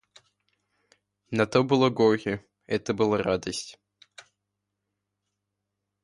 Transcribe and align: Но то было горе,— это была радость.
Но 1.29 1.45
то 1.45 1.61
было 1.63 1.91
горе,— 1.91 2.43
это 2.65 2.91
была 2.95 3.19
радость. 3.21 3.79